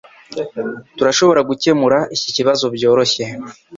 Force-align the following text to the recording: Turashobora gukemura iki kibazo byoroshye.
Turashobora 0.97 1.41
gukemura 1.49 1.97
iki 2.15 2.29
kibazo 2.35 2.65
byoroshye. 2.75 3.23